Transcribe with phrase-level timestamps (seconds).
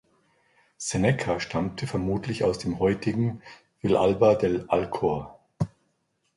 [0.77, 3.43] Seneca stammte vermutlich aus dem heutigen
[3.81, 5.39] Villalba del Alcor.